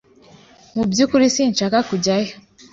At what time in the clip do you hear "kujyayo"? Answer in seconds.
1.89-2.33